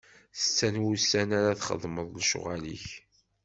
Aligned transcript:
Setta 0.39 0.67
n 0.73 0.75
wussan 0.83 1.29
ara 1.39 1.59
txeddmeḍ 1.59 2.07
lecɣal-ik. 2.19 2.87